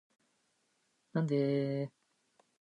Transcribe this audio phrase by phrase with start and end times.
[1.13, 1.91] なんでーーー